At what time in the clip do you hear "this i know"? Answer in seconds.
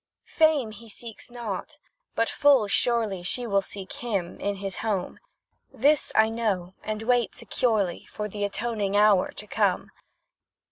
5.71-6.73